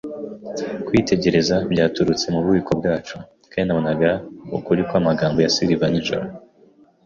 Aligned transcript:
kwitegereza, 0.85 1.55
byaturutse 1.71 2.25
mububiko 2.33 2.71
bwacu, 2.79 3.15
kandi 3.51 3.65
nabonaga 3.67 4.09
ukuri 4.57 4.81
kwamagambo 4.89 5.37
ya 5.41 5.53
silver 5.55 5.89
nijoro 5.91 6.25